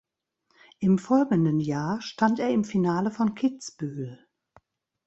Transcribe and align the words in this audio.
Im 0.79 0.97
folgenden 0.97 1.59
Jahr 1.59 2.01
stand 2.01 2.39
er 2.39 2.49
im 2.49 2.63
Finale 2.63 3.11
von 3.11 3.35
Kitzbühel. 3.35 4.25